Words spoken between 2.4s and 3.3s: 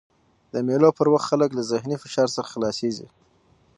خلاصيږي.